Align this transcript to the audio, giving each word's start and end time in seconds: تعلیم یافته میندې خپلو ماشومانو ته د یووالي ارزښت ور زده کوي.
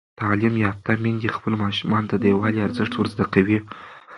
تعلیم 0.19 0.55
یافته 0.65 0.91
میندې 1.03 1.35
خپلو 1.37 1.55
ماشومانو 1.63 2.09
ته 2.11 2.15
د 2.17 2.23
یووالي 2.31 2.59
ارزښت 2.63 2.93
ور 2.95 3.07
زده 3.13 3.25
کوي. 3.33 3.59